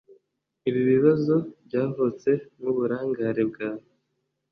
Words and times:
ibi 0.67 0.81
bibazo 0.91 1.35
byavutse 1.65 2.29
nkuburangare 2.55 3.43
bwawe 3.51 3.85